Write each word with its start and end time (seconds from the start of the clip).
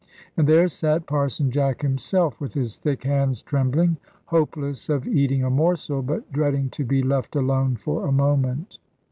And 0.35 0.47
there 0.47 0.67
sate 0.67 1.05
Parson 1.05 1.51
Jack 1.51 1.83
himself, 1.83 2.41
with 2.41 2.55
his 2.55 2.75
thick 2.79 3.03
hands 3.03 3.43
trembling, 3.43 3.97
hopeless 4.25 4.89
of 4.89 5.05
eating 5.07 5.43
a 5.43 5.51
morsel, 5.51 6.01
but 6.01 6.31
dreading 6.33 6.71
to 6.71 6.83
be 6.83 7.03
left 7.03 7.35
alone 7.35 7.75
for 7.75 8.07
a 8.07 8.11
moment. 8.11 8.79